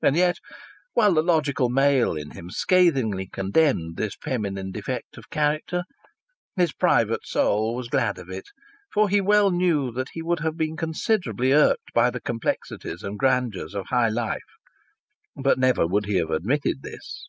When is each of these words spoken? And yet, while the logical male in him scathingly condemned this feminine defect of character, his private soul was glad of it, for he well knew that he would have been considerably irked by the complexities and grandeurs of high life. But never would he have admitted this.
And 0.00 0.16
yet, 0.16 0.38
while 0.94 1.12
the 1.12 1.20
logical 1.22 1.68
male 1.68 2.16
in 2.16 2.30
him 2.30 2.48
scathingly 2.48 3.26
condemned 3.28 3.98
this 3.98 4.14
feminine 4.16 4.70
defect 4.72 5.18
of 5.18 5.28
character, 5.28 5.84
his 6.56 6.72
private 6.72 7.26
soul 7.26 7.74
was 7.74 7.88
glad 7.90 8.16
of 8.16 8.30
it, 8.30 8.46
for 8.90 9.10
he 9.10 9.20
well 9.20 9.50
knew 9.50 9.92
that 9.92 10.08
he 10.14 10.22
would 10.22 10.40
have 10.40 10.56
been 10.56 10.78
considerably 10.78 11.52
irked 11.52 11.92
by 11.92 12.08
the 12.08 12.18
complexities 12.22 13.02
and 13.02 13.18
grandeurs 13.18 13.74
of 13.74 13.88
high 13.88 14.08
life. 14.08 14.40
But 15.36 15.58
never 15.58 15.86
would 15.86 16.06
he 16.06 16.16
have 16.16 16.30
admitted 16.30 16.80
this. 16.80 17.28